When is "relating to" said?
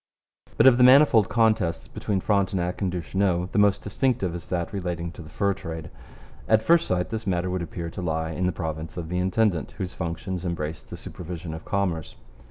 4.73-5.21